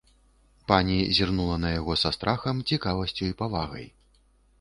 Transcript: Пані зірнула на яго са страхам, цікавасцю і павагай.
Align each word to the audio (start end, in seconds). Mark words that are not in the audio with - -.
Пані 0.69 0.95
зірнула 1.17 1.57
на 1.65 1.73
яго 1.79 1.97
са 2.03 2.11
страхам, 2.17 2.63
цікавасцю 2.71 3.29
і 3.29 3.37
павагай. 3.43 3.87